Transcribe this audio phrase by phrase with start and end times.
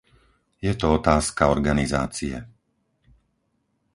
[0.67, 2.35] Je to otázka organizácie.